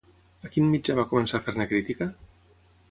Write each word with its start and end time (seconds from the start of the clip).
A 0.47 0.49
quin 0.55 0.71
mitjà 0.71 0.95
va 1.01 1.05
començar 1.13 1.41
a 1.43 1.47
fer-ne 1.49 1.69
crítica? 1.75 2.13